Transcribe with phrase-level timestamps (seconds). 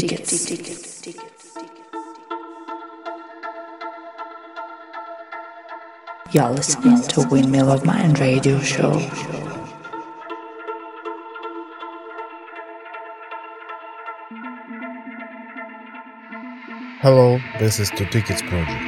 [0.00, 1.06] tickets.
[6.32, 8.90] You're listening to Windmill of Mind radio show.
[17.00, 18.82] Hello, this is Two Tickets Project.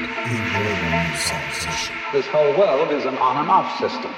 [2.12, 4.10] This whole world is an on and off system.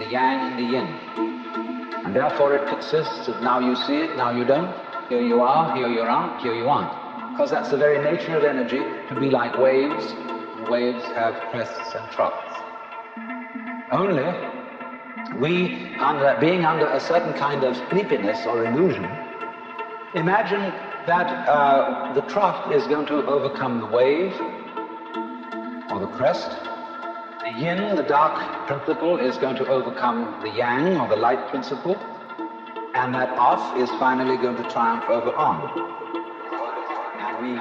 [0.00, 1.31] The yang and the yin.
[2.12, 4.70] And therefore it consists of now you see it, now you don't.
[5.08, 6.92] Here you are, here you aren't, here you aren't.
[7.32, 10.12] Because that's the very nature of energy, to be like waves.
[10.68, 12.54] Waves have crests and troughs.
[13.90, 14.28] Only
[15.38, 19.06] we, under, being under a certain kind of sleepiness or illusion,
[20.14, 20.70] imagine
[21.06, 24.38] that uh, the trough is going to overcome the wave
[25.90, 26.71] or the crest.
[27.58, 31.96] Yin, the dark principle, is going to overcome the yang or the light principle.
[32.94, 35.60] And that off is finally going to triumph over on.
[37.18, 37.56] And we,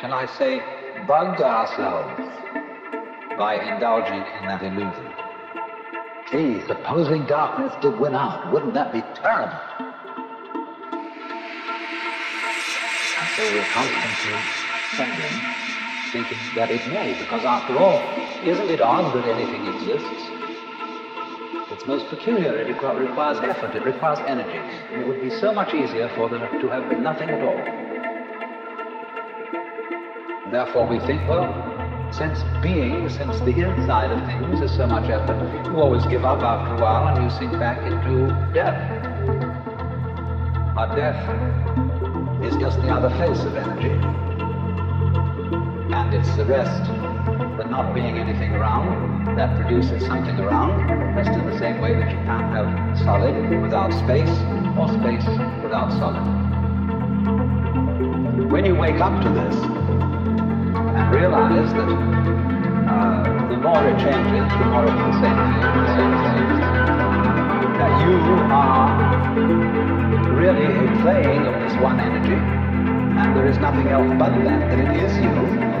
[0.00, 0.60] shall I say,
[1.06, 2.20] bug ourselves
[3.38, 5.12] by indulging in that illusion.
[6.30, 9.58] Gee, supposing darkness did win out, wouldn't that be terrible?
[13.36, 14.38] So we're constantly
[14.96, 15.40] sending,
[16.12, 20.30] thinking that it may, because after all, isn't it odd that anything exists?
[21.70, 22.54] It's most peculiar.
[22.58, 23.74] It requ- requires effort.
[23.74, 24.58] It requires energy.
[24.92, 27.56] And it would be so much easier for there to have been nothing at all.
[30.50, 31.48] Therefore, we think, well,
[32.12, 36.42] since being, since the inside of things is so much effort, you always give up
[36.42, 38.76] after a while and you sink back into death.
[40.74, 41.22] But death
[42.44, 43.92] is just the other face of energy.
[45.94, 47.11] And it's the rest,
[47.56, 52.10] the not being anything around, that produces something around, just in the same way that
[52.10, 54.30] you can't have solid without space,
[54.78, 55.26] or space
[55.62, 56.22] without solid.
[58.50, 61.88] When you wake up to this, and realize that
[62.88, 65.40] uh, the more it changes, the more it's the same
[65.76, 66.48] the same thing,
[67.80, 68.14] that you
[68.52, 68.88] are
[70.36, 74.78] really a playing of this one energy, and there is nothing else but that, that
[74.78, 75.71] it is you.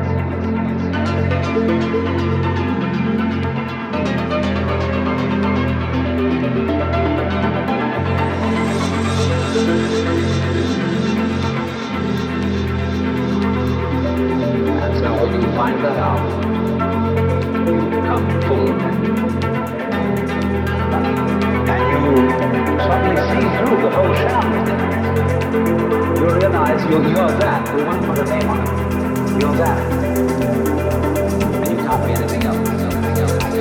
[26.22, 27.74] You realize you're you're that.
[27.74, 29.40] We won't put a name on it.
[29.40, 30.31] You're that.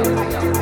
[0.03, 0.60] Anything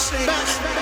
[0.00, 0.79] sing.